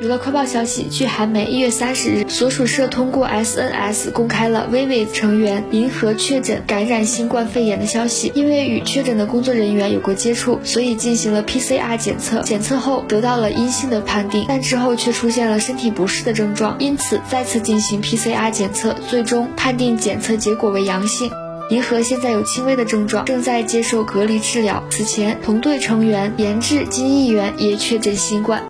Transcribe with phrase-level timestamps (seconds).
[0.00, 8.32] 娱乐快报消息，据韩媒一月三十日，所属社通过 SNS 公开了 VIVIZ 成员银河确诊感染新冠肺炎的消息。
[8.34, 21.30] 因为与确诊的工作人员有过接触，所以进行了 PCR 检测，检测后得到了阴性的判定，但之后却出现了身体不适的症状，因此再次进行 PCR 检测，最终判定检测结果为阳性。
[21.68, 24.82] 银河现在有轻微的症状，正在接受隔离治疗。
[24.88, 28.62] 此前，同队成员严志金议员也确诊新冠。